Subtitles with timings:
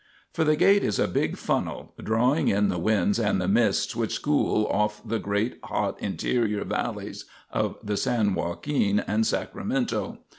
[0.33, 4.23] For the Gate is a big funnel, drawing in the winds and the mists which
[4.23, 10.17] cool off the great, hot interior valleys of the San Joaquin and Sacramento.